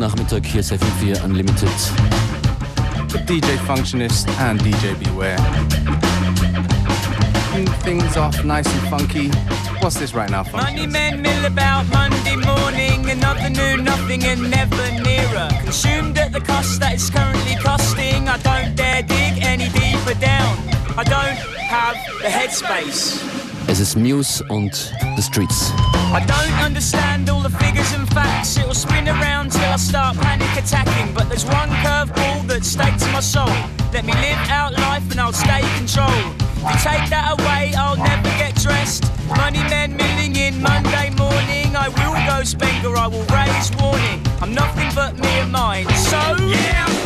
Nachmittag 0.00 0.46
hier 0.46 0.60
ist 0.60 0.72
FM4 0.72 1.22
Unlimited. 1.24 1.68
With 3.12 3.26
DJ 3.26 3.58
Functionist 3.66 4.26
and 4.40 4.58
DJ 4.62 4.94
Beware. 4.98 5.36
Things 7.84 8.16
off 8.16 8.42
nice 8.42 8.66
and 8.66 8.88
funky. 8.88 9.30
What's 9.82 9.98
this 9.98 10.14
right 10.14 10.30
now, 10.30 10.44
Money 10.52 10.86
men 10.86 11.20
mill 11.20 11.44
about 11.44 11.84
Monday 11.92 12.36
morning, 12.36 13.10
another 13.10 13.50
new 13.50 13.82
nothing 13.82 14.24
and 14.24 14.50
never 14.50 14.90
nearer. 15.02 15.50
Consumed 15.64 16.16
at 16.16 16.32
the 16.32 16.40
cost 16.40 16.80
that 16.80 16.94
it's 16.94 17.10
currently 17.10 17.56
costing. 17.62 18.26
I 18.26 18.38
don't 18.38 18.74
dare 18.74 19.02
dig 19.02 19.44
any 19.44 19.68
deeper 19.68 20.18
down. 20.18 20.56
I 20.96 21.04
don't 21.04 21.36
have 21.68 21.96
the 22.22 22.30
headspace. 22.30 23.20
Es 23.66 23.80
ist 23.80 23.96
Muse 23.96 24.42
und 24.48 24.94
The 25.16 25.22
Streets. 25.22 25.74
I 26.12 26.18
don't 26.26 26.58
understand 26.64 27.30
all 27.30 27.40
the 27.40 27.50
figures 27.50 27.92
and 27.92 28.08
facts. 28.08 28.56
It'll 28.56 28.74
spin 28.74 29.08
around 29.08 29.52
till 29.52 29.62
I 29.62 29.76
start 29.76 30.16
panic 30.16 30.50
attacking. 30.58 31.14
But 31.14 31.28
there's 31.28 31.44
one 31.44 31.70
curveball 31.86 32.48
that 32.48 32.64
stakes 32.64 33.06
my 33.12 33.20
soul. 33.20 33.54
Let 33.92 34.04
me 34.04 34.12
live 34.14 34.42
out 34.50 34.72
life 34.72 35.08
and 35.12 35.20
I'll 35.20 35.32
stay 35.32 35.62
in 35.62 35.72
control. 35.78 36.10
If 36.10 36.66
you 36.66 36.78
take 36.82 37.06
that 37.14 37.38
away, 37.38 37.74
I'll 37.78 37.96
never 37.96 38.28
get 38.42 38.56
dressed. 38.56 39.04
Money 39.36 39.62
men 39.70 39.96
milling 39.96 40.34
in 40.34 40.60
Monday 40.60 41.10
morning. 41.14 41.76
I 41.76 41.88
will 41.88 42.18
go 42.26 42.42
Spenger, 42.42 42.96
I 42.98 43.06
will 43.06 43.26
raise 43.30 43.70
warning. 43.78 44.20
I'm 44.42 44.52
nothing 44.52 44.90
but 44.96 45.16
me 45.16 45.30
and 45.38 45.52
mine. 45.52 45.86
So, 46.10 46.18
yeah, 46.50 46.99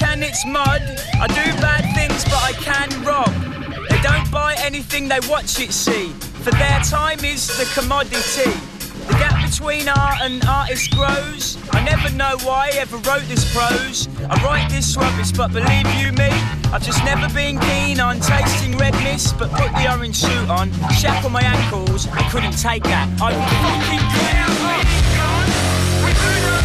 It's 0.00 0.44
mud. 0.44 0.82
I 1.20 1.26
do 1.26 1.44
bad 1.60 1.82
things, 1.94 2.22
but 2.24 2.42
I 2.42 2.52
can 2.52 2.90
rob. 3.02 3.32
They 3.88 4.00
don't 4.02 4.30
buy 4.30 4.54
anything, 4.58 5.08
they 5.08 5.20
watch 5.28 5.58
it 5.58 5.72
see. 5.72 6.10
For 6.44 6.50
their 6.50 6.80
time 6.80 7.24
is 7.24 7.48
the 7.56 7.64
commodity. 7.74 8.52
The 9.06 9.14
gap 9.14 9.48
between 9.48 9.88
art 9.88 10.20
and 10.20 10.44
artist 10.44 10.94
grows. 10.94 11.56
I 11.72 11.82
never 11.82 12.10
know 12.14 12.36
why 12.44 12.70
I 12.72 12.78
ever 12.78 12.98
wrote 12.98 13.22
this 13.26 13.50
prose. 13.54 14.06
I 14.28 14.36
write 14.44 14.68
this 14.70 14.96
rubbish, 14.96 15.32
but 15.32 15.52
believe 15.52 15.86
you 15.96 16.12
me, 16.12 16.30
I've 16.72 16.82
just 16.82 17.02
never 17.04 17.32
been 17.32 17.58
keen 17.58 17.98
on 17.98 18.20
tasting 18.20 18.76
red 18.76 18.94
mist. 19.02 19.38
But 19.38 19.50
put 19.50 19.72
the 19.80 19.90
orange 19.90 20.16
suit 20.16 20.50
on, 20.50 20.70
shackle 21.00 21.30
my 21.30 21.42
ankles. 21.42 22.06
I 22.08 22.28
couldn't 22.30 22.58
take 22.58 22.84
that. 22.84 23.08
I 23.20 23.32
would 23.32 23.48
fucking 23.64 24.04
care. 24.12 24.46
Ah, 26.20 26.57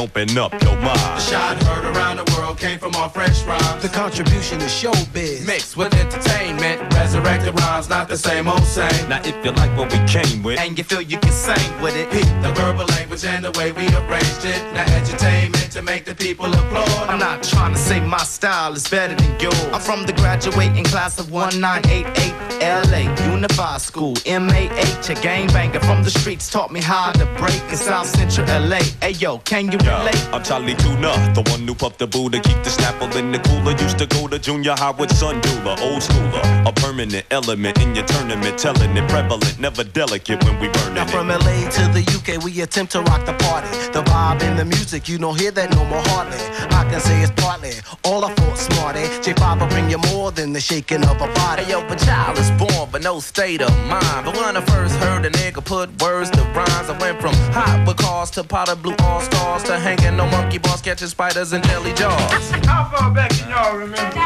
open 0.00 0.38
up 0.38 0.52
your 0.62 0.76
mind. 0.76 0.98
The 0.98 1.20
shot 1.20 1.62
heard 1.62 1.84
around 1.94 2.16
the 2.16 2.34
world 2.34 2.58
came 2.58 2.78
from 2.78 2.94
our 2.96 3.10
fresh 3.10 3.42
rhymes. 3.44 3.82
The 3.82 3.88
contribution 3.90 4.58
is 4.62 4.72
showbiz. 4.72 5.46
Mixed 5.46 5.76
with 5.76 5.92
entertainment, 5.94 6.94
resurrected 6.94 7.58
rhymes, 7.60 7.90
not 7.90 8.08
the 8.08 8.16
same 8.16 8.48
old 8.48 8.64
same. 8.64 9.08
Now 9.10 9.20
if 9.22 9.36
you 9.44 9.50
like 9.52 9.76
what 9.76 9.92
we 9.92 9.98
came 10.06 10.42
with, 10.42 10.58
and 10.58 10.78
you 10.78 10.84
feel 10.84 11.02
you 11.02 11.18
can 11.18 11.32
sing 11.32 11.82
with 11.82 11.94
it, 11.96 12.08
the 12.42 12.50
verbal 12.54 12.86
language 12.86 13.09
and 13.24 13.44
the 13.44 13.50
way 13.58 13.72
we 13.72 13.86
arranged 13.96 14.44
it. 14.44 14.60
Now 14.74 14.84
edutainment 14.84 15.70
to 15.72 15.82
make 15.82 16.04
the 16.04 16.14
people 16.14 16.46
applaud. 16.46 17.08
I'm 17.08 17.18
not 17.18 17.42
trying 17.42 17.72
to 17.72 17.78
say 17.78 18.00
my 18.00 18.18
style 18.18 18.72
is 18.74 18.88
better 18.88 19.14
than 19.14 19.40
yours. 19.40 19.60
I'm 19.72 19.80
from 19.80 20.06
the 20.06 20.12
graduating 20.12 20.84
class 20.84 21.18
of 21.18 21.30
1988 21.32 22.50
LA 22.60 23.08
Unified 23.32 23.80
School, 23.80 24.12
MAH, 24.26 25.08
a 25.08 25.14
gangbanger 25.24 25.80
from 25.80 26.02
the 26.04 26.10
streets 26.10 26.50
taught 26.50 26.70
me 26.70 26.80
how 26.80 27.10
to 27.12 27.24
break 27.38 27.60
in 27.70 27.76
South 27.76 28.06
Central 28.06 28.46
LA. 28.68 28.80
Hey 29.00 29.12
yo, 29.12 29.38
can 29.38 29.66
you 29.72 29.78
relate? 29.78 30.14
Yeah, 30.14 30.30
I'm 30.34 30.42
Charlie 30.42 30.74
Tuna, 30.74 31.10
the 31.34 31.42
one 31.50 31.66
who 31.66 31.74
puffed 31.74 31.98
the 31.98 32.06
boo 32.06 32.28
to 32.28 32.38
keep 32.40 32.58
the 32.62 32.68
snapple 32.70 33.14
in 33.16 33.32
the 33.32 33.38
cooler. 33.38 33.72
Used 33.80 33.98
to 33.98 34.06
go 34.06 34.28
to 34.28 34.38
junior 34.38 34.72
high 34.76 34.90
with 34.90 35.10
Sun 35.16 35.40
Dula, 35.40 35.76
old 35.80 36.02
schooler, 36.02 36.68
a 36.68 36.72
permanent 36.72 37.24
element 37.30 37.80
in 37.80 37.94
your 37.94 38.04
tournament, 38.04 38.58
telling 38.58 38.94
it 38.94 39.08
prevalent, 39.08 39.58
never 39.58 39.82
delicate 39.84 40.44
when 40.44 40.60
we 40.60 40.68
burn 40.68 40.94
Now 40.94 41.04
it. 41.04 41.10
from 41.10 41.28
LA 41.28 41.68
to 41.70 41.82
the 41.96 42.04
UK, 42.16 42.44
we 42.44 42.60
attempt 42.60 42.92
to 42.92 43.00
rock 43.10 43.26
the 43.26 43.34
party. 43.44 43.68
The 43.92 44.02
vibe 44.02 44.42
and 44.42 44.58
the 44.58 44.64
music, 44.64 45.08
you 45.08 45.18
don't 45.18 45.38
hear 45.38 45.50
that 45.50 45.70
no 45.74 45.84
more 45.84 46.02
hardly. 46.12 46.38
I 46.78 46.82
can 46.90 47.00
say 47.00 47.20
it's 47.22 47.32
partly 47.42 47.72
all 48.04 48.24
I 48.24 48.32
thought 48.34 48.58
smarty. 48.58 49.04
J5 49.24 49.60
will 49.60 49.68
bring 49.68 49.90
you 49.90 49.98
more 50.12 50.30
than 50.30 50.52
the 50.52 50.60
shaking 50.60 51.04
of 51.04 51.16
a 51.20 51.28
body. 51.34 51.64
Hey 51.64 51.72
yo, 51.72 51.86
but 51.88 51.98
child 51.98 52.38
is 52.38 52.50
born, 52.52 52.88
but 52.92 53.02
no 53.02 53.20
state 53.20 53.60
of 53.60 53.72
mind. 53.88 54.22
But 54.24 54.36
when 54.36 54.56
I 54.56 54.62
first 54.72 54.94
heard 55.02 55.26
a 55.26 55.30
nigga 55.30 55.62
put 55.64 55.86
words 56.00 56.30
to 56.30 56.42
rhymes, 56.56 56.88
I 56.88 56.96
went 57.00 57.20
from 57.20 57.34
hot 57.52 57.84
with 57.86 57.96
cars 57.98 58.30
to 58.32 58.44
powder 58.44 58.76
blue 58.76 58.94
all 59.00 59.20
stars 59.20 59.62
to 59.64 59.78
hanging 59.78 60.16
no 60.16 60.26
monkey 60.26 60.58
bars, 60.58 60.80
catching 60.80 61.08
spiders 61.08 61.52
and 61.52 61.64
jelly 61.64 61.92
jaws. 61.94 62.50
How 62.70 62.88
far 62.92 63.10
back 63.12 63.30
can 63.30 63.50
y'all 63.50 63.76
remember? 63.76 64.20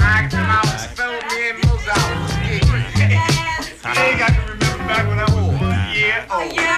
I 0.00 0.28
come 0.30 0.50
out 0.50 0.66
and 0.66 0.80
spelled 0.80 1.24
me 1.30 1.48
in 1.48 1.56
Mozart. 1.62 2.28
You 3.88 4.04
ain't 4.04 4.18
got 4.18 4.32
to 4.34 4.40
remember 4.52 4.78
back 4.90 5.06
when 5.08 5.18
I 5.18 5.26
was 5.34 5.44
a 5.62 5.96
year 5.96 6.26
old. 6.30 6.77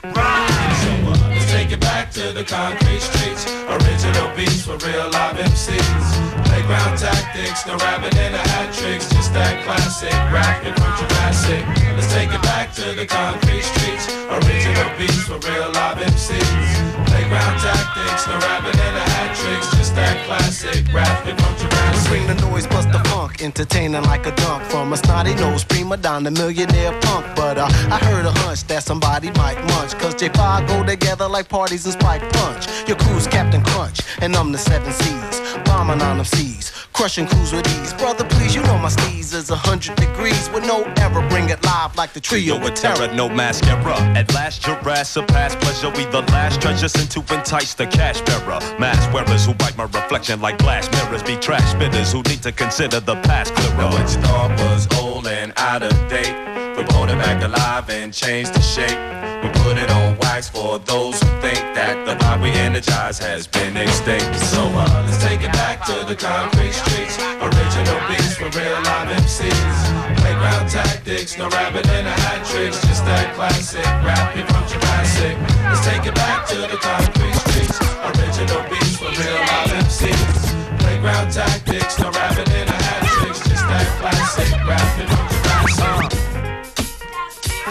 To 2.12 2.32
the 2.32 2.42
concrete 2.42 3.00
streets. 3.00 3.46
Original 3.68 4.34
beats 4.34 4.62
for 4.62 4.76
real 4.86 5.10
live 5.10 5.36
MCs. 5.36 6.44
Playground 6.46 6.98
tactics, 6.98 7.66
no 7.66 7.76
rapping 7.76 8.18
in 8.18 8.34
a 8.34 8.42
hat 8.50 8.74
tricks. 8.74 9.08
Just 9.10 9.32
that 9.32 9.62
classic 9.64 10.12
rapping 10.34 10.74
from 10.74 10.92
Jurassic. 10.98 11.64
Let's 11.94 12.12
take 12.12 12.32
it 12.32 12.42
back 12.42 12.72
to 12.74 12.94
the 12.94 13.06
concrete 13.06 13.62
streets. 13.62 14.08
Original 14.26 14.90
beats 14.98 15.22
for 15.22 15.38
real 15.38 15.70
live 15.72 15.98
MCs. 15.98 17.09
Playground 17.30 17.60
tactics, 17.60 18.26
no 18.26 18.38
rapping 18.38 18.74
in 18.74 18.94
a 18.96 19.06
hat 19.14 19.36
tricks. 19.36 19.70
Just 19.76 19.94
that 19.94 20.26
classic 20.26 20.92
rapping 20.92 21.36
from 21.36 21.54
Jurassic. 21.58 22.10
Bring 22.10 22.26
the 22.26 22.34
noise, 22.50 22.66
bust 22.66 22.90
the 22.90 22.98
funk, 23.08 23.40
entertaining 23.40 24.02
like 24.02 24.26
a 24.26 24.34
dunk 24.34 24.64
from 24.64 24.92
a 24.92 24.96
snotty 24.96 25.36
nose 25.36 25.62
prima 25.62 25.96
donna 25.96 26.32
millionaire 26.32 26.90
punk. 27.02 27.24
But 27.36 27.56
uh, 27.56 27.68
I 27.88 27.98
heard 28.04 28.26
a 28.26 28.32
hunch 28.32 28.64
that 28.64 28.82
somebody 28.82 29.30
might 29.30 29.58
munch, 29.66 29.92
cause 29.94 30.16
J5 30.16 30.66
go 30.66 30.84
together 30.84 31.28
like 31.28 31.48
parties 31.48 31.84
and 31.84 31.92
spike 31.92 32.28
punch. 32.32 32.66
Your 32.88 32.96
crew's 32.96 33.28
Captain 33.28 33.62
Crunch, 33.62 34.00
and 34.20 34.34
I'm 34.34 34.50
the 34.50 34.58
seven 34.58 34.92
C's, 34.92 35.40
bombing 35.64 36.02
on 36.02 36.16
them 36.16 36.26
seas, 36.26 36.72
crushing 36.92 37.28
crews 37.28 37.52
with 37.52 37.64
ease. 37.78 37.94
Brother, 37.94 38.24
please, 38.24 38.56
you 38.56 38.62
know 38.62 38.78
my 38.78 38.88
steez 38.88 39.32
is 39.32 39.50
a 39.50 39.56
hundred 39.56 39.94
degrees 39.96 40.50
with 40.50 40.64
no 40.66 40.82
error. 40.98 41.24
Bring 41.28 41.48
it 41.48 41.64
live 41.64 41.96
like 41.96 42.12
the 42.12 42.20
trio 42.20 42.40
Trio 42.40 42.54
with 42.56 42.72
with 42.72 42.80
terror, 42.80 43.14
no 43.14 43.28
mascara. 43.28 43.94
At 44.18 44.34
last, 44.34 44.66
your 44.66 44.76
ass 44.88 45.10
surpass 45.10 45.54
pleasure. 45.56 45.90
We 45.96 46.06
the 46.06 46.22
last 46.32 46.60
treasure 46.60 46.88
sent 46.88 47.16
to 47.22 47.34
entice 47.34 47.74
the 47.74 47.86
cash 47.86 48.20
bearer. 48.22 48.60
Mask 48.78 49.12
wearers 49.12 49.46
who 49.46 49.54
bite 49.54 49.76
my 49.76 49.84
reflection 49.84 50.40
like 50.40 50.58
glass 50.58 50.90
mirrors. 50.90 51.22
Be 51.22 51.36
trash 51.36 51.74
spitters 51.74 52.12
who 52.12 52.22
need 52.30 52.42
to 52.42 52.52
consider 52.52 53.00
the 53.00 53.16
past 53.22 53.54
clearer. 53.54 53.90
you 53.90 54.06
thought 54.22 54.50
was 54.58 54.86
old 54.98 55.26
and 55.26 55.52
out 55.56 55.82
of 55.82 55.92
date, 56.08 56.34
we 56.76 56.82
brought 56.84 57.10
it 57.10 57.18
back 57.18 57.42
alive 57.42 57.88
and 57.90 58.12
changed 58.12 58.54
the 58.54 58.60
shape. 58.60 58.98
We 59.42 59.48
put 59.62 59.76
it 59.78 59.90
on 59.90 60.18
wax 60.18 60.48
for 60.48 60.78
those 60.78 61.20
who 61.20 61.28
think 61.40 61.60
that 61.74 62.04
the 62.06 62.14
vibe 62.22 62.42
we 62.42 62.50
energize 62.50 63.18
has 63.18 63.46
been 63.46 63.76
extinct. 63.76 64.36
So 64.36 64.62
uh, 64.62 65.04
let's 65.06 65.22
take 65.22 65.40
it 65.40 65.52
back 65.52 65.84
to 65.86 66.04
the 66.06 66.16
concrete 66.16 66.72
streets. 66.72 67.18
Original 67.18 68.00
beats 68.08 68.36
for 68.36 68.48
real 68.58 68.80
live 68.82 69.08
MCs. 69.22 70.19
Playground 70.40 70.70
tactics, 70.70 71.36
no 71.36 71.50
rapping 71.50 71.84
in 71.84 72.06
a 72.06 72.10
hat 72.10 72.46
tricks. 72.46 72.80
Just 72.86 73.04
that 73.04 73.34
classic 73.34 73.84
rapping 73.84 74.46
from 74.46 74.64
Jurassic. 74.72 75.36
Let's 75.68 75.84
take 75.84 76.06
it 76.06 76.14
back 76.14 76.48
to 76.48 76.56
the 76.56 76.78
concrete 76.80 77.36
streets. 77.44 77.76
Original 78.08 78.64
beats 78.72 78.96
for 78.96 79.12
real 79.20 79.36
live 79.36 79.84
MCs. 79.84 80.80
Playground 80.80 81.30
tactics, 81.30 81.98
no 81.98 82.10
rapping 82.10 82.50
in 82.56 82.68
a 82.68 82.72
hat 82.72 83.04
tricks. 83.20 83.40
Just 83.50 83.68
that 83.68 83.84
classic 84.00 84.48
rapping 84.64 85.12
from 85.12 85.28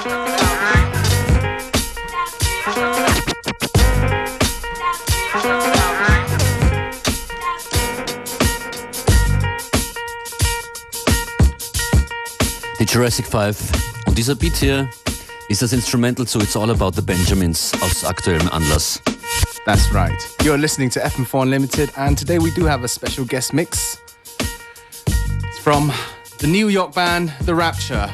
Jurassic. 0.05 0.38
Jurassic 12.91 13.27
5. 13.27 13.55
Und 14.07 14.17
dieser 14.17 14.33
Beat 14.33 14.55
hier 14.57 14.89
ist 15.47 15.61
das 15.61 15.73
Instrumental 15.73 16.25
zu 16.25 16.39
It's 16.39 16.57
All 16.57 16.71
About 16.71 16.93
the 16.95 17.03
Benjamins 17.03 17.71
aus 17.81 18.03
aktuellem 18.03 18.49
Anlass. 18.49 18.99
That's 19.63 19.93
right. 19.93 20.17
You're 20.41 20.57
listening 20.57 20.89
to 20.91 20.99
FM4 20.99 21.43
Unlimited, 21.43 21.91
and 21.97 22.17
today 22.17 22.39
we 22.39 22.49
do 22.55 22.65
have 22.65 22.83
a 22.83 22.87
special 22.87 23.25
guest 23.27 23.53
mix. 23.53 23.99
It's 24.39 25.59
from 25.59 25.91
the 26.39 26.47
New 26.47 26.67
York 26.67 26.95
band 26.95 27.31
The 27.45 27.53
Rapture. 27.53 28.09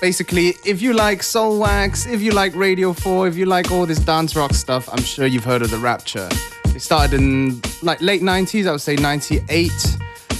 Basically, 0.00 0.54
if 0.64 0.80
you 0.80 0.92
like 0.92 1.22
Soulwax, 1.22 2.06
if 2.06 2.22
you 2.22 2.30
like 2.30 2.54
Radio 2.54 2.92
4, 2.92 3.26
if 3.26 3.36
you 3.36 3.46
like 3.46 3.72
all 3.72 3.84
this 3.84 3.98
dance 3.98 4.36
rock 4.36 4.54
stuff, 4.54 4.88
I'm 4.92 5.02
sure 5.02 5.26
you've 5.26 5.44
heard 5.44 5.62
of 5.62 5.72
The 5.72 5.78
Rapture. 5.78 6.28
They 6.72 6.78
started 6.78 7.14
in 7.14 7.60
like 7.82 8.00
late 8.00 8.22
90s, 8.22 8.68
I 8.68 8.70
would 8.70 8.80
say 8.80 8.94
98, 8.94 9.72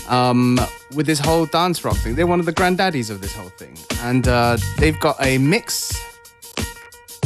um, 0.09 0.59
with 0.95 1.07
this 1.07 1.21
whole 1.21 1.47
dance 1.47 1.85
rock 1.85 1.97
thing. 1.97 2.15
They're 2.15 2.27
one 2.27 2.41
of 2.41 2.47
the 2.47 2.53
granddaddies 2.53 3.11
of 3.11 3.21
this 3.21 3.35
whole 3.35 3.51
thing. 3.51 3.77
And 4.03 4.27
uh, 4.27 4.57
they've 4.79 4.99
got 4.99 5.17
a 5.21 5.39
mix 5.39 5.93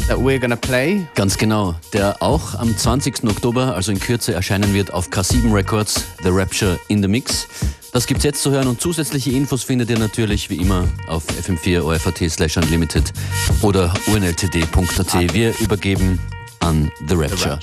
that 0.09 0.19
we're 0.19 0.39
gonna 0.39 0.57
play. 0.57 1.07
Ganz 1.15 1.37
genau, 1.37 1.75
der 1.93 2.21
auch 2.23 2.55
am 2.55 2.77
20. 2.77 3.25
Oktober, 3.29 3.75
also 3.75 3.93
in 3.93 4.01
Kürze, 4.01 4.33
erscheinen 4.33 4.73
wird 4.73 4.93
auf 4.93 5.09
K7 5.09 5.53
Records, 5.53 6.05
The 6.23 6.31
Rapture 6.31 6.79
in 6.89 7.03
the 7.03 7.09
Mix. 7.09 7.47
Das 7.93 8.07
gibt's 8.07 8.25
jetzt 8.25 8.43
zu 8.43 8.51
hören 8.51 8.69
und 8.69 8.81
zusätzliche 8.81 9.31
Infos 9.31 9.65
findet 9.65 9.91
ihr 9.91 9.99
natürlich 9.99 10.51
wie 10.51 10.57
immer 10.57 10.89
auf 11.09 11.25
fm4 11.27 11.83
OFAT 11.83 12.31
slash 12.31 12.57
unlimited 12.57 13.13
oder 13.63 13.93
unltd.at. 14.07 15.35
Wir 15.35 15.59
übergeben 15.59 16.19
an 16.61 16.91
The 17.01 17.07
The 17.09 17.15
Rapture. 17.15 17.59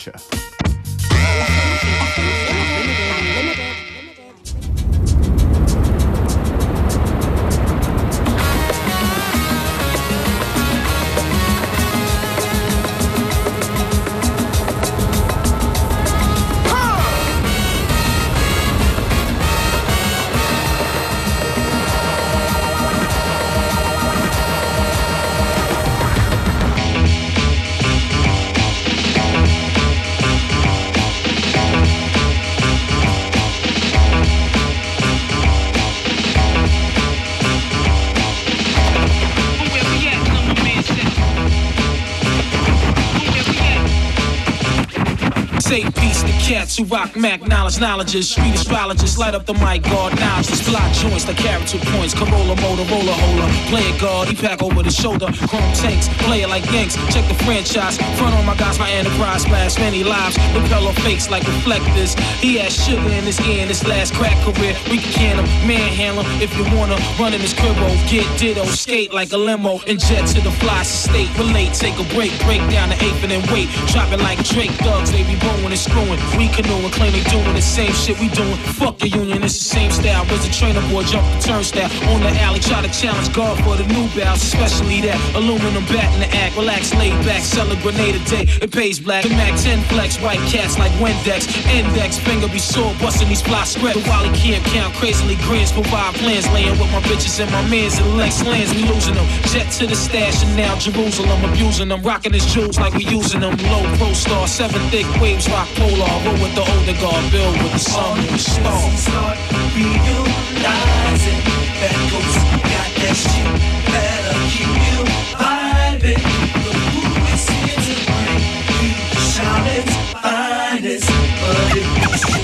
Rock 46.84 47.15
Mac 47.15 47.46
knowledge, 47.48 47.79
knowledges, 47.79 48.29
street 48.29 48.53
astrologists, 48.53 49.17
light 49.17 49.36
up 49.36 49.46
the 49.46 49.53
mic, 49.53 49.84
guard 49.84 50.17
knowledge, 50.20 50.65
block 50.65 50.91
joints, 50.94 51.25
the 51.25 51.34
character 51.34 51.77
points, 51.91 52.13
Corolla, 52.13 52.55
Motorola, 52.55 53.13
holder, 53.13 53.50
play 53.70 53.84
it 53.84 54.00
guard, 54.01 54.29
he 54.29 54.36
pack 54.36 54.63
over 54.63 54.82
the 54.82 54.91
shoulder, 54.91 55.27
chrome 55.48 55.74
tanks, 55.74 56.08
play 56.24 56.41
it 56.44 56.50
like 56.50 56.65
Yanks, 56.72 56.96
check 57.13 57.27
the 57.27 57.38
franchise, 57.44 57.98
front 58.17 58.34
on 58.36 58.46
my 58.46 58.55
guys, 58.55 58.79
my 58.79 58.89
enterprise, 58.91 59.44
splash 59.44 59.77
many 59.77 60.03
lives, 60.03 60.38
repel 60.53 60.91
fakes 61.03 61.29
like 61.29 61.44
reflectors, 61.44 62.13
he 62.39 62.58
has 62.58 62.74
sugar 62.74 63.10
in 63.10 63.24
his 63.24 63.39
ear 63.41 63.62
in 63.63 63.67
his 63.67 63.86
last 63.88 64.13
crack 64.13 64.38
career, 64.44 64.75
we 64.89 64.98
can 64.98 65.25
can 65.25 65.39
him, 65.39 65.67
manhandle 65.67 66.24
him, 66.24 66.41
if 66.41 66.51
you 66.58 66.63
wanna, 66.75 66.98
run 67.20 67.34
in 67.34 67.41
his 67.41 67.53
cribbo, 67.53 67.82
oh, 67.82 68.08
get 68.10 68.27
ditto, 68.38 68.65
skate 68.65 69.13
like 69.13 69.32
a 69.34 69.38
limo, 69.38 69.79
and 69.88 70.00
jet 70.00 70.27
to 70.27 70.41
the 70.41 70.51
fly 70.62 70.84
state, 70.84 71.29
relate, 71.38 71.74
take 71.74 71.98
a 72.00 72.05
break, 72.13 72.32
break 72.46 72.62
down 72.70 72.89
the 72.89 72.98
eighth 73.03 73.24
and 73.24 73.32
then 73.32 73.44
wait, 73.51 73.70
drop 73.91 74.12
it 74.12 74.20
like 74.20 74.39
Drake, 74.46 74.72
thugs, 74.86 75.12
they 75.12 75.24
be 75.24 75.39
blowing 75.39 75.65
and 75.65 75.77
screwing, 75.77 76.20
we 76.38 76.48
canoeing, 76.65 76.91
claim 76.91 77.12
they 77.13 77.24
doing 77.29 77.53
the 77.53 77.62
same 77.62 77.91
shit 77.93 78.19
we 78.19 78.29
doing, 78.29 78.55
fuck 78.77 78.98
the 79.00 79.10
union, 79.10 79.43
it's 79.43 79.57
the 79.57 79.69
same 79.77 79.91
style, 79.91 80.25
was 80.29 80.45
a 80.45 80.51
trainer 80.51 80.81
boy, 80.89 81.03
jump 81.03 81.25
the 81.36 81.39
turnstile, 81.41 81.89
on 82.13 82.22
the 82.22 82.31
alley, 82.41 82.60
try 82.60 82.81
to 82.81 82.91
challenge 82.91 83.31
God 83.34 83.57
for 83.63 83.75
the 83.75 83.86
new 83.93 84.07
bounce, 84.17 84.43
especially 84.43 85.01
that. 85.01 85.17
Aluminum 85.36 85.86
bat 85.86 86.10
in 86.15 86.19
the 86.22 86.29
act, 86.36 86.55
relax, 86.57 86.93
laid 86.95 87.13
back, 87.25 87.41
sell 87.41 87.69
a 87.72 87.75
grenade 87.81 88.15
a 88.15 88.24
day, 88.25 88.45
it 88.62 88.72
pays 88.72 89.00
black, 89.00 89.24
the 89.24 89.29
Mac 89.29 89.53
10 89.60 89.81
flex, 89.91 90.17
white 90.22 90.41
cats 90.50 90.77
like 90.77 90.91
Windex, 90.98 91.48
index, 91.69 92.17
finger 92.17 92.48
be 92.48 92.60
sore, 92.60 92.93
busting 93.00 93.29
these 93.29 93.41
fly 93.41 93.63
script, 93.63 93.95
the 93.95 94.03
Wally 94.10 94.29
can't 94.38 94.63
count, 94.65 94.93
crazily 94.95 95.36
grins, 95.48 95.72
provide 95.72 96.15
plans, 96.15 96.50
laying 96.51 96.77
with 96.79 96.91
my 96.91 97.01
bitches 97.05 97.39
and 97.39 97.51
my 97.51 97.62
mans 97.69 97.98
and 98.00 98.17
Lex 98.17 98.43
lands, 98.45 98.74
we 98.74 98.84
losing 98.84 99.15
them, 99.15 99.27
jet 99.51 99.69
to 99.77 99.88
the 99.88 99.95
stash 99.95 100.43
and 100.43 100.55
now 100.57 100.77
Jerusalem, 100.77 101.43
abusing 101.45 101.89
them, 101.89 102.01
rocking 102.01 102.34
his 102.34 102.45
jewels 102.45 102.79
like 102.79 102.93
we 102.93 103.05
using 103.05 103.41
them, 103.41 103.55
low 103.72 103.84
pro 103.98 104.13
star, 104.13 104.48
seven 104.48 104.81
thick 104.89 105.05
waves, 105.22 105.50
rock 105.50 105.67
polar, 105.75 106.15
the 106.55 106.62
older 106.62 106.97
guard, 107.01 107.31
build 107.31 107.57
with 107.62 107.74
the 107.74 107.79
sun 107.79 108.17
and 108.17 108.29
the 108.29 108.38
stars. 108.39 109.00
Start 109.01 109.38
realizing 109.75 111.41
that 111.79 111.95
ghost 112.12 112.39
got 112.71 112.89
that 113.01 113.15
shit 113.24 113.50
that'll 113.91 114.39
keep 114.55 114.71
you 114.88 115.00
vibing. 115.35 116.24
Look 116.63 116.79
who 116.95 117.03
is 117.35 117.45
here 117.50 117.79
to 117.85 117.93
bring 118.07 118.39
you 118.71 118.95
Charlotte's 119.19 119.95
finest, 120.24 121.12
but 121.41 121.55
these 121.74 122.35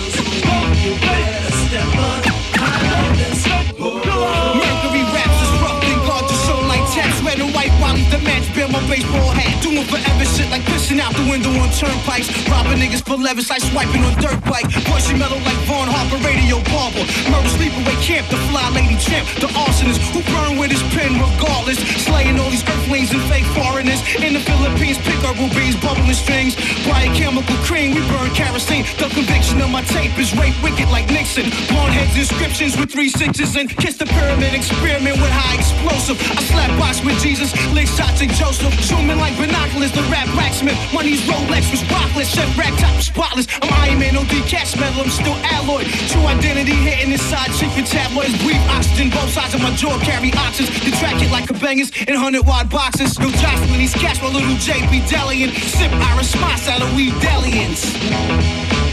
baseball 8.91 9.31
hat. 9.31 9.55
Doing 9.63 9.87
forever 9.87 10.25
shit 10.27 10.51
like 10.51 10.67
pissing 10.67 10.99
out 10.99 11.15
the 11.15 11.23
window 11.31 11.55
on 11.63 11.71
turnpikes. 11.71 12.27
Robbing 12.51 12.83
niggas 12.83 13.07
for 13.07 13.15
levers 13.15 13.47
like 13.47 13.63
swiping 13.63 14.03
on 14.03 14.13
dirt 14.19 14.43
bike. 14.43 14.67
Voicey 14.91 15.15
metal 15.15 15.39
like 15.47 15.59
Vaughn 15.63 15.87
Harper, 15.87 16.19
radio 16.27 16.59
barber. 16.67 17.07
Murder 17.31 17.51
sleepaway 17.55 17.95
camp, 18.03 18.27
the 18.27 18.35
fly 18.51 18.67
lady 18.75 18.99
champ. 18.99 19.23
The 19.39 19.47
arsonist 19.55 20.03
who 20.11 20.19
burn 20.35 20.59
with 20.59 20.75
his 20.75 20.83
pen 20.91 21.15
regardless. 21.15 21.79
Slaying 22.03 22.35
all 22.35 22.51
these 22.51 22.67
earthlings 22.67 23.15
and 23.15 23.23
fake 23.31 23.47
foreigners. 23.55 24.03
In 24.19 24.35
the 24.35 24.43
Philippines, 24.43 24.99
pick 24.99 25.15
herbal 25.23 25.47
rubies, 25.47 25.79
bubbling 25.79 26.11
strings. 26.13 26.59
Bright 26.83 27.15
chemical 27.15 27.55
cream, 27.63 27.95
we 27.95 28.01
burn 28.11 28.29
kerosene. 28.35 28.83
The 28.99 29.07
conviction 29.07 29.61
of 29.61 29.71
my 29.71 29.81
tape 29.87 30.17
is 30.19 30.35
rape 30.35 30.57
wicked 30.59 30.91
like 30.91 31.07
Nixon. 31.07 31.47
Blonde 31.71 31.95
heads 31.95 32.17
inscriptions 32.17 32.75
with 32.75 32.91
three 32.91 33.09
sixes 33.09 33.55
and 33.55 33.69
kiss 33.69 33.95
the 33.95 34.05
pyramid 34.05 34.53
experiment 34.53 35.15
with 35.23 35.31
high 35.31 35.55
explosive. 35.55 36.19
I 36.35 36.43
slap 36.43 36.71
box 36.77 36.99
with 37.05 37.15
Jesus, 37.23 37.55
lick 37.71 37.87
shots 37.87 38.21
at 38.21 38.29
Joseph. 38.35 38.80
Zooming 38.81 39.17
like 39.17 39.37
binoculars, 39.37 39.91
the 39.91 40.01
rap 40.09 40.25
blacksmith. 40.33 40.77
Money's 40.93 41.21
Rolex 41.29 41.69
was 41.69 41.81
rockless, 41.85 42.33
rack 42.57 42.73
top 42.79 43.01
spotless. 43.01 43.47
I'm 43.61 43.71
Iron 43.85 43.99
Man, 43.99 44.13
no 44.15 44.21
decast 44.21 44.79
metal, 44.79 45.03
I'm 45.03 45.09
still 45.09 45.37
alloy. 45.53 45.83
True 46.09 46.25
identity 46.25 46.73
hitting 46.73 47.11
inside 47.11 47.53
chick 47.53 47.69
for 47.71 47.85
tabloids. 47.85 48.33
Breathe 48.43 48.61
oxygen, 48.73 49.09
both 49.09 49.29
sides 49.29 49.53
of 49.53 49.61
my 49.61 49.71
jaw 49.75 49.97
carry 49.99 50.31
oxys. 50.31 50.67
The 50.83 50.91
track 50.97 51.21
it 51.21 51.31
like 51.31 51.49
a 51.49 51.53
bangers 51.53 51.91
in 52.07 52.15
100 52.15 52.45
wide 52.45 52.69
boxes. 52.69 53.19
No 53.19 53.29
jostling 53.29 53.79
these 53.79 53.93
cats, 53.93 54.21
my 54.21 54.27
little 54.27 54.57
JP 54.57 55.07
Delian. 55.07 55.53
Sip 55.53 55.91
Irish 55.91 56.29
spots 56.29 56.67
out 56.67 56.81
of 56.81 56.93
weed 56.95 57.13
delians. 57.21 58.90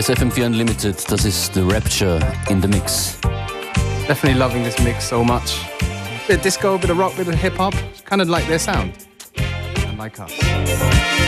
Hier 0.00 0.14
ist 0.14 0.22
FM4 0.22 0.46
Unlimited, 0.46 1.12
das 1.12 1.26
ist 1.26 1.52
The 1.52 1.60
Rapture 1.60 2.18
in 2.48 2.62
the 2.62 2.68
Mix. 2.68 3.18
Definitely 4.08 4.38
loving 4.38 4.64
this 4.64 4.78
mix 4.78 5.06
so 5.06 5.22
much. 5.22 5.60
Bit 6.26 6.38
of 6.38 6.42
disco, 6.42 6.78
bit 6.78 6.88
of 6.88 6.96
rock, 6.96 7.14
bit 7.18 7.28
of 7.28 7.34
hip 7.34 7.58
hop. 7.58 7.74
Kind 8.06 8.22
of 8.22 8.28
like 8.30 8.46
their 8.46 8.58
sound. 8.58 8.94
And 9.86 9.98
like 9.98 10.18
us. 10.18 11.19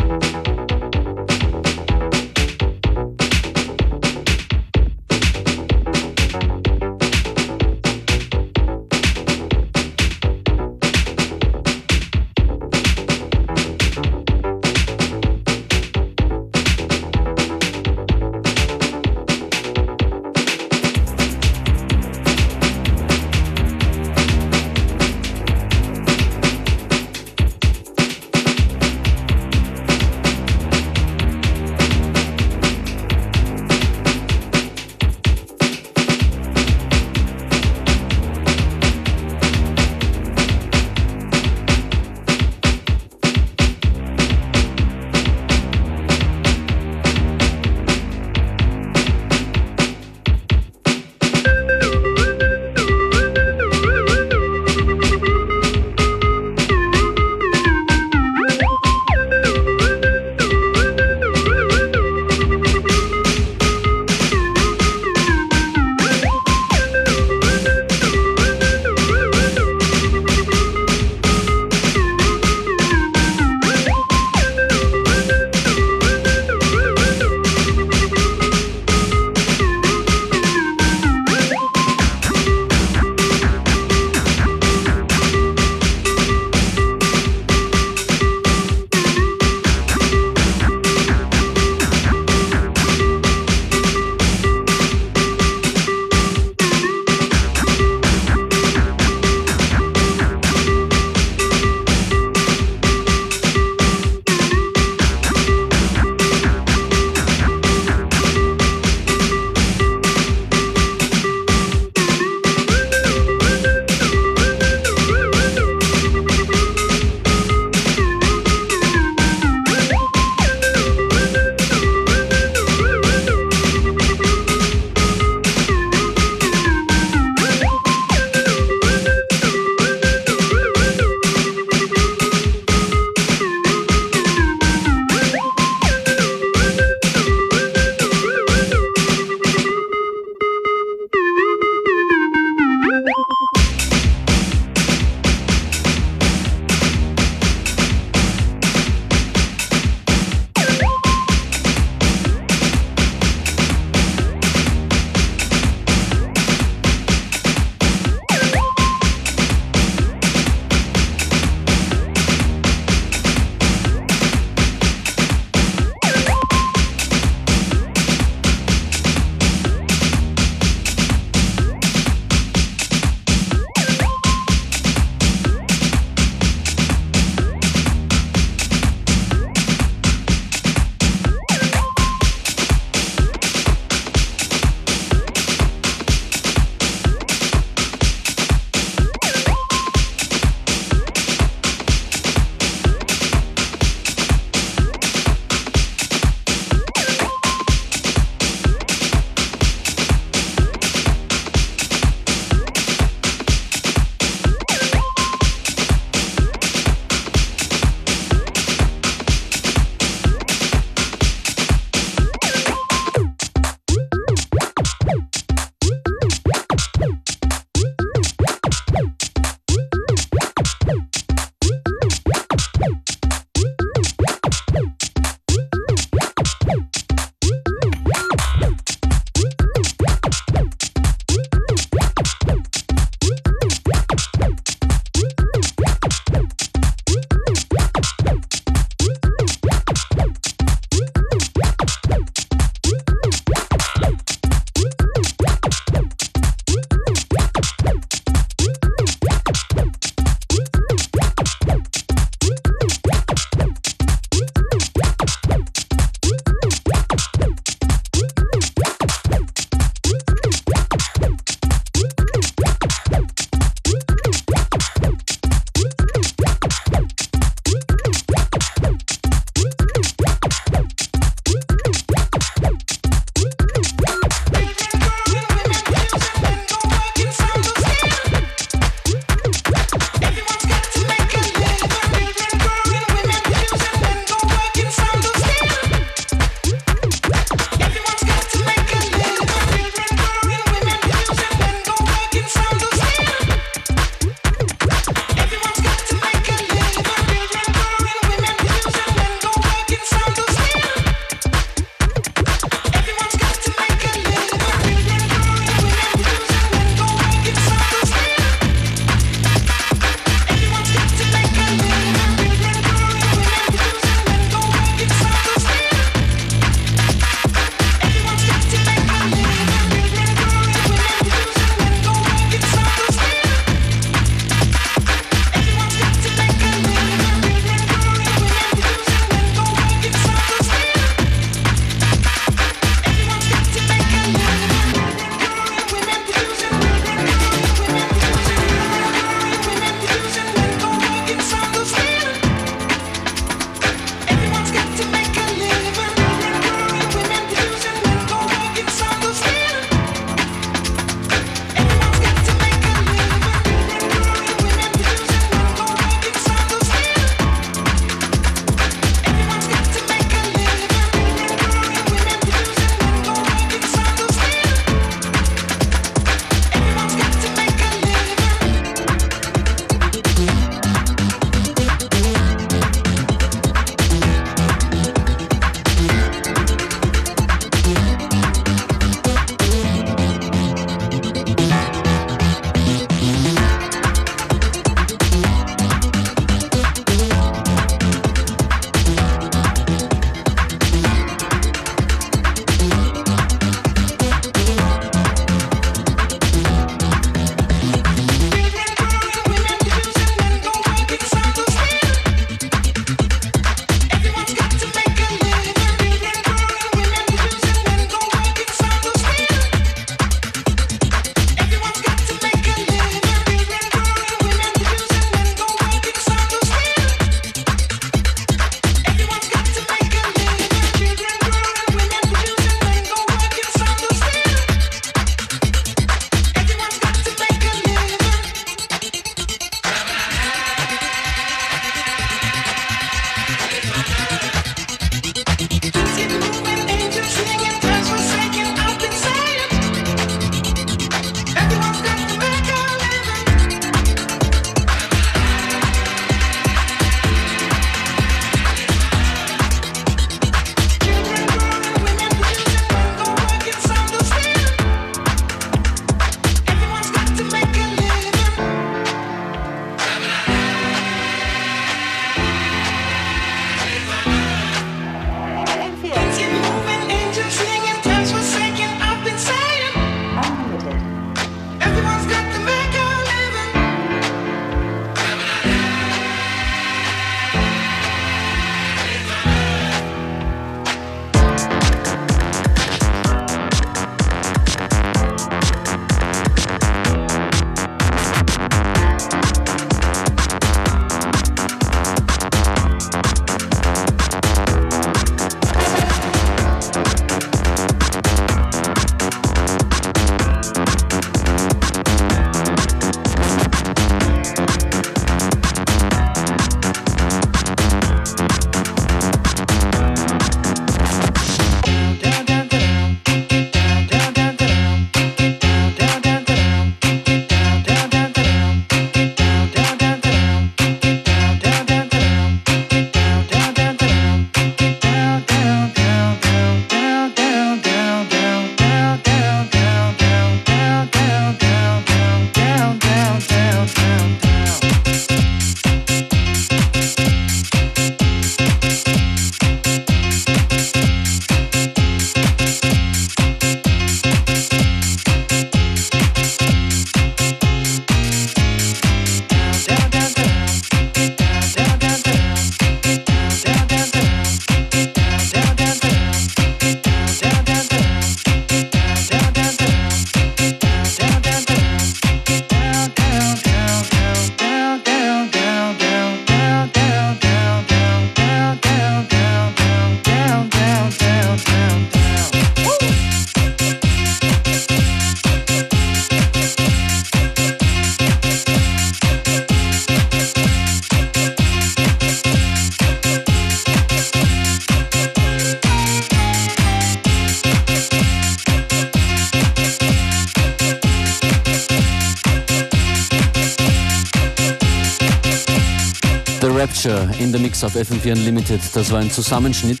Rapture 596.98 597.30
in 597.38 597.52
the 597.52 597.58
Mix 597.60 597.84
auf 597.84 597.94
FM4 597.94 598.32
Unlimited. 598.32 598.80
Das 598.92 599.12
war 599.12 599.20
ein 599.20 599.30
Zusammenschnitt 599.30 600.00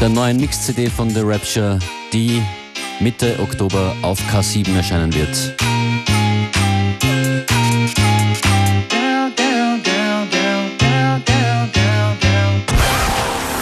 der 0.00 0.08
neuen 0.08 0.38
Mix-CD 0.38 0.90
von 0.90 1.08
The 1.08 1.20
Rapture, 1.20 1.78
die 2.12 2.42
Mitte 2.98 3.38
Oktober 3.38 3.94
auf 4.02 4.18
K7 4.28 4.74
erscheinen 4.74 5.14
wird. 5.14 5.56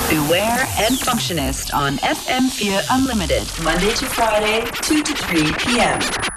Beware 0.08 0.66
and 0.88 0.98
Functionist 1.02 1.74
on 1.74 1.98
FM4 1.98 2.80
Unlimited, 2.96 3.46
Monday 3.62 3.92
to 3.92 4.06
Friday, 4.06 4.64
2 4.80 5.02
to 5.02 5.12
3 5.12 5.52
p.m. 5.58 6.31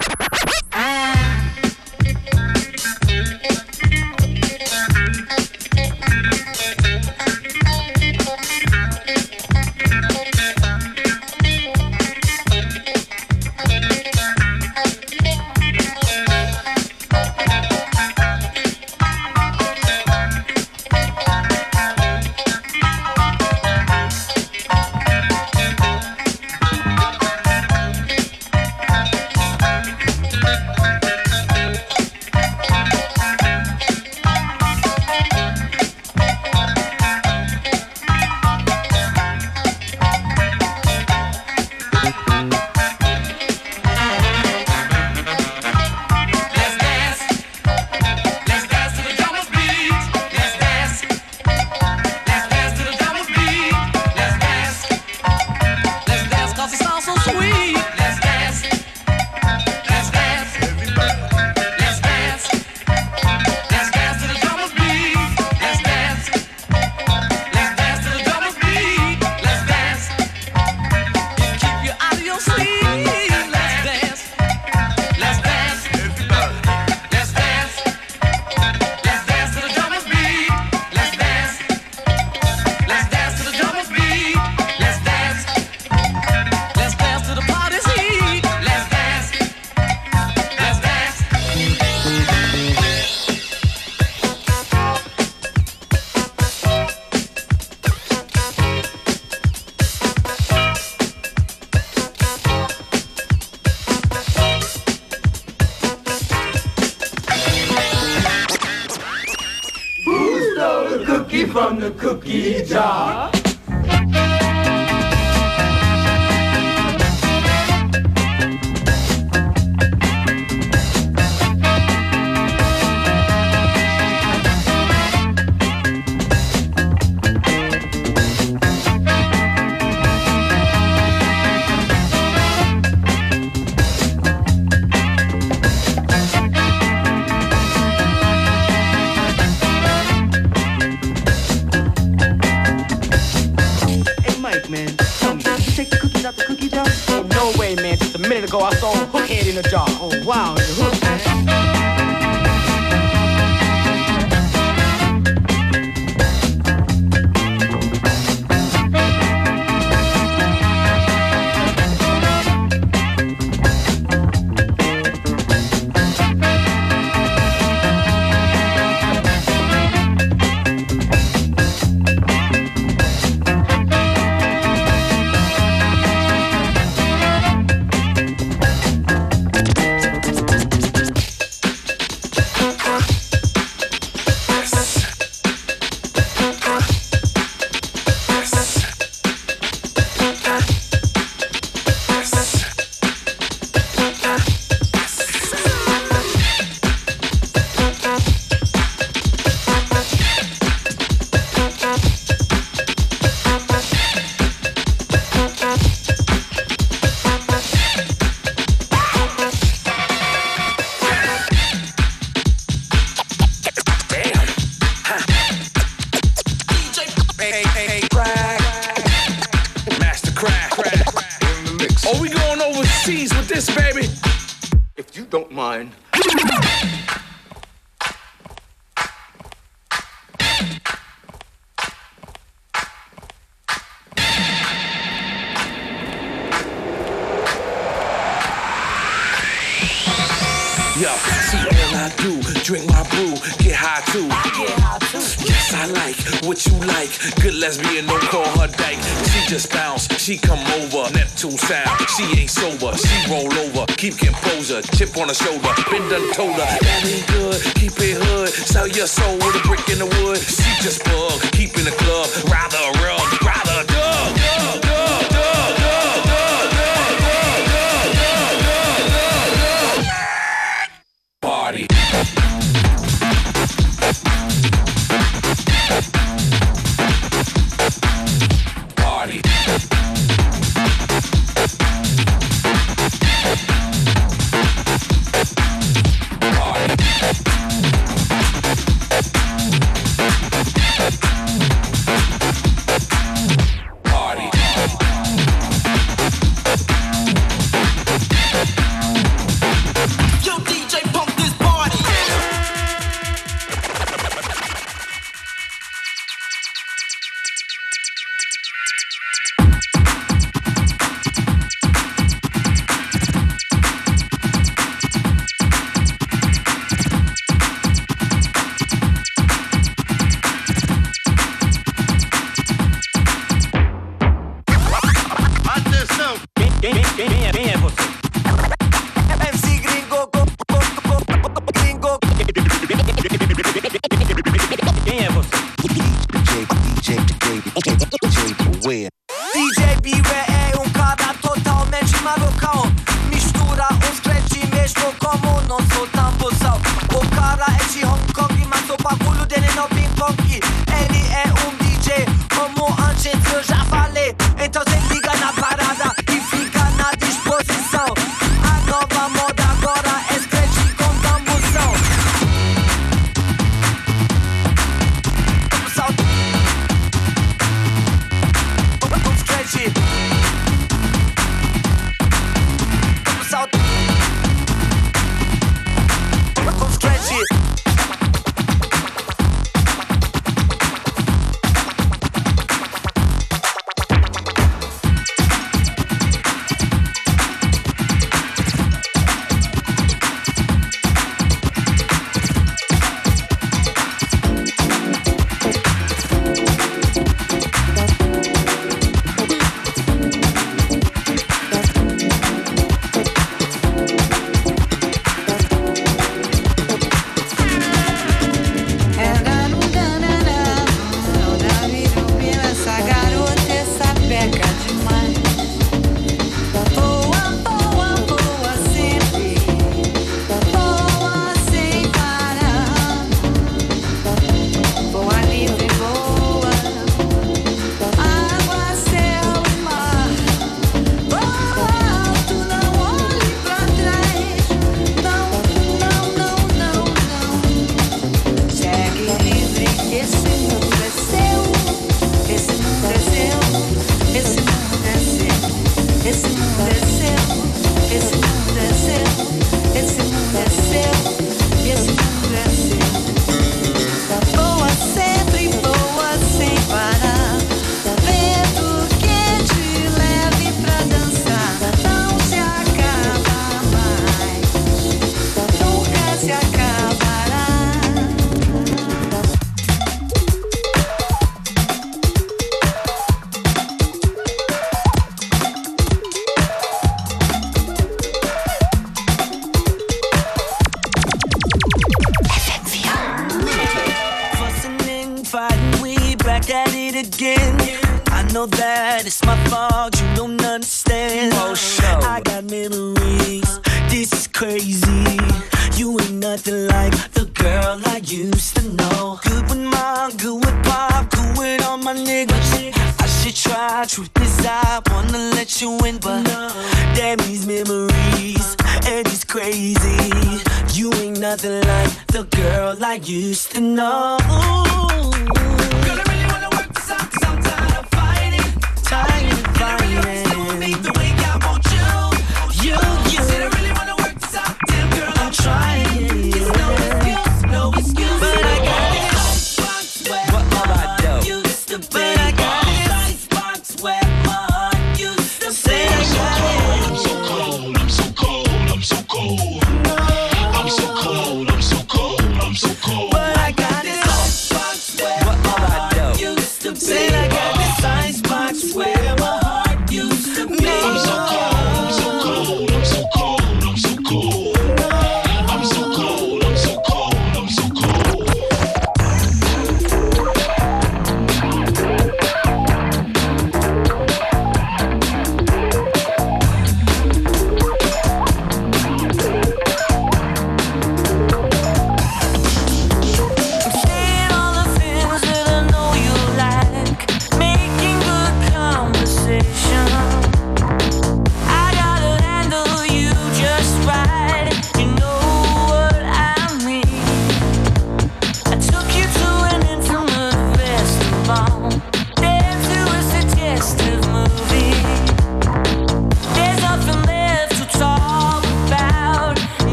told 256.32 256.54
her. 256.54 256.78
That 256.80 257.02
ain't 257.04 257.26
good, 257.28 257.60
keep 257.74 257.92
it 257.98 258.16
hood. 258.22 258.48
Sell 258.48 258.88
your 258.88 259.06
soul 259.06 259.34
with 259.36 259.56
a 259.56 259.62
brick 259.66 259.88
in 259.88 259.98
the 259.98 260.06
wood. 260.22 260.38
She 260.38 260.70
just 260.82 261.04
bug, 261.04 261.40
keep 261.52 261.76
in 261.78 261.84
the 261.84 261.96
club. 261.98 262.28
Rather 262.50 262.66
rather 262.76 262.85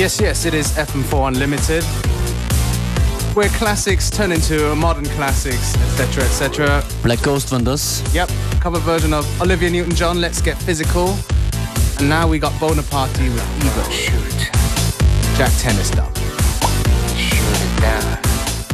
Yes, 0.00 0.18
yes, 0.18 0.46
it 0.46 0.54
is 0.54 0.72
FM4 0.78 1.28
Unlimited. 1.28 1.84
Where 3.34 3.50
classics 3.50 4.08
turn 4.08 4.32
into 4.32 4.74
modern 4.74 5.04
classics, 5.04 5.76
etc., 5.76 6.24
etc. 6.24 6.82
Black 7.02 7.20
Ghost 7.22 7.50
das. 7.50 8.02
Yep, 8.14 8.30
cover 8.62 8.78
version 8.78 9.12
of 9.12 9.26
Olivia 9.42 9.68
Newton-John, 9.68 10.18
Let's 10.18 10.40
Get 10.40 10.56
Physical. 10.56 11.14
And 11.98 12.08
now 12.08 12.26
we 12.26 12.38
got 12.38 12.58
Bonaparte 12.58 13.18
with 13.18 13.44
Evo. 13.60 13.92
Shoot. 13.92 14.50
Jack 15.36 15.52
Tennis 15.58 15.90
dub. 15.90 16.10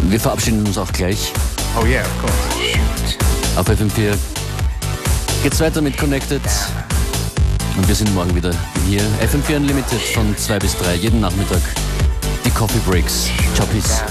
Wir 0.09 0.21
verabschieden 0.21 0.65
uns 0.65 0.79
auch 0.79 0.93
gleich. 0.93 1.33
Oh 1.77 1.85
yeah, 1.85 2.03
of 2.03 2.19
course. 2.21 2.55
Shoot. 2.57 3.19
Auf 3.57 3.69
FM4 3.69 4.17
geht's 5.43 5.59
weiter 5.59 5.83
mit 5.83 5.99
Connected. 5.99 6.43
Und 7.77 7.89
wir 7.89 7.95
sind 7.95 8.15
morgen 8.15 8.35
wieder 8.35 8.53
hier. 8.87 9.03
FM4 9.21 9.57
Unlimited 9.57 10.01
von 10.15 10.37
2 10.37 10.59
bis 10.59 10.77
3, 10.79 10.95
jeden 10.95 11.21
Nachmittag. 11.21 11.61
Die 12.45 12.51
Coffee 12.51 12.81
Breaks. 12.87 13.29
Ciao, 13.55 13.67
peace. 13.67 14.03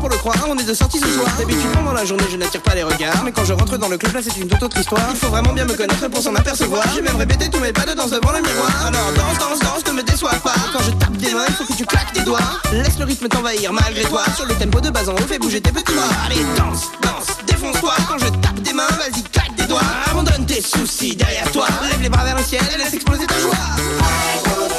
Pour 0.00 0.08
le 0.08 0.16
croire. 0.16 0.36
On 0.48 0.56
est 0.56 0.64
de 0.64 0.74
sortie 0.74 0.98
ce 0.98 1.06
soir. 1.06 1.28
D'habitude, 1.38 1.70
pendant 1.74 1.92
la 1.92 2.04
journée, 2.04 2.24
je 2.30 2.36
n'attire 2.36 2.62
pas 2.62 2.74
les 2.74 2.82
regards. 2.82 3.22
Mais 3.24 3.32
quand 3.32 3.44
je 3.44 3.52
rentre 3.52 3.76
dans 3.76 3.88
le 3.88 3.98
club, 3.98 4.14
là, 4.14 4.20
c'est 4.22 4.36
une 4.40 4.48
toute 4.48 4.62
autre 4.62 4.78
histoire. 4.78 5.06
Il 5.10 5.16
faut 5.16 5.28
vraiment 5.28 5.52
bien 5.52 5.64
me 5.64 5.74
connaître 5.74 6.08
pour 6.08 6.22
s'en 6.22 6.34
apercevoir. 6.34 6.84
J'ai 6.94 7.02
même 7.02 7.16
répété 7.16 7.48
tous 7.50 7.60
mes 7.60 7.72
pas 7.72 7.84
de 7.84 7.92
danse 7.92 8.10
devant 8.10 8.32
le 8.32 8.40
miroir. 8.40 8.86
Alors, 8.86 9.12
danse, 9.14 9.38
danse, 9.38 9.58
danse, 9.60 9.86
ne 9.86 9.92
me 9.92 10.02
déçois 10.02 10.30
pas. 10.42 10.54
Quand 10.72 10.82
je 10.82 10.90
tape 10.92 11.16
des 11.16 11.32
mains, 11.34 11.44
il 11.46 11.54
faut 11.54 11.64
que 11.64 11.76
tu 11.76 11.84
claques 11.84 12.12
des 12.14 12.22
doigts. 12.22 12.40
Laisse 12.72 12.98
le 12.98 13.04
rythme 13.04 13.28
t'envahir 13.28 13.72
malgré 13.72 14.02
toi. 14.02 14.22
Sur 14.34 14.46
le 14.46 14.54
tempo 14.54 14.80
de 14.80 14.90
bas 14.90 15.08
en 15.08 15.12
haut, 15.12 15.28
fais 15.28 15.38
bouger 15.38 15.60
tes 15.60 15.72
petits 15.72 15.92
bras. 15.92 16.08
Allez, 16.26 16.44
danse, 16.56 16.88
danse, 17.02 17.36
défonce-toi. 17.46 17.92
Quand 18.08 18.18
je 18.18 18.28
tape 18.40 18.60
des 18.60 18.72
mains, 18.72 18.88
vas-y, 18.98 19.22
claque 19.24 19.54
des 19.56 19.66
doigts. 19.66 19.80
Abandonne 20.10 20.46
tes 20.46 20.62
soucis 20.62 21.14
derrière 21.14 21.50
toi. 21.52 21.66
Lève 21.90 22.00
les 22.00 22.08
bras 22.08 22.24
vers 22.24 22.36
le 22.36 22.42
ciel 22.42 22.62
et 22.74 22.78
laisse 22.78 22.94
exploser 22.94 23.26
ta 23.26 23.38
joie. 23.38 24.69